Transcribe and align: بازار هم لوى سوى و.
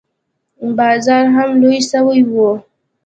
بازار 0.77 1.25
هم 1.35 1.49
لوى 1.61 1.79
سوى 1.91 2.21
و. 2.31 2.33